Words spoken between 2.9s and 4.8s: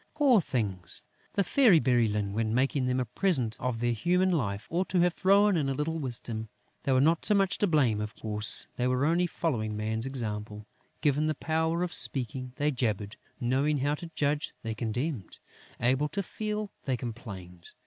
a present of their human life,